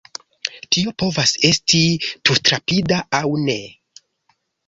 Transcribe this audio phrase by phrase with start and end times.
[0.75, 1.81] Tio povas esti
[2.29, 3.59] tutrapida, aŭ ne.